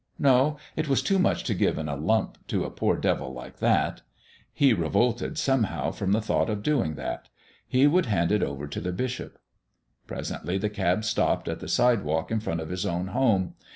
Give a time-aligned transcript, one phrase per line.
[0.17, 3.57] No; it was too much to give in a lump to a poor devil like
[3.57, 4.01] that.
[4.51, 7.29] He revolted somehow from the thought of doing that;
[7.67, 9.37] he would hand it over to the bishop.
[10.07, 13.53] Presently the cab stopped at the sidewalk in front of his own home.